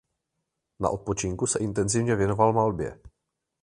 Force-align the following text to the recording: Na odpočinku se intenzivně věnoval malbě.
Na 0.79 0.89
odpočinku 0.89 1.45
se 1.47 1.59
intenzivně 1.59 2.15
věnoval 2.15 2.53
malbě. 2.53 2.99